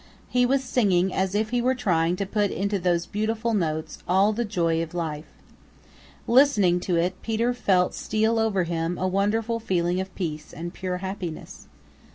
He 0.27 0.47
was 0.47 0.63
singing 0.63 1.13
as 1.13 1.35
if 1.35 1.51
he 1.51 1.61
were 1.61 1.75
trying 1.75 2.15
to 2.15 2.25
put 2.25 2.49
into 2.49 2.79
those 2.79 3.05
beautiful 3.05 3.53
notes 3.53 3.99
all 4.07 4.33
the 4.33 4.43
joy 4.43 4.81
of 4.81 4.95
life. 4.95 5.27
Listening 6.25 6.79
to 6.79 6.95
it 6.95 7.21
Peter 7.21 7.53
felt 7.53 7.93
steal 7.93 8.39
over 8.39 8.63
him 8.63 8.97
a 8.97 9.07
wonderful 9.07 9.59
feeling 9.59 10.01
of 10.01 10.15
peace 10.15 10.53
and 10.53 10.73
pure 10.73 10.97
happiness. 11.05 11.67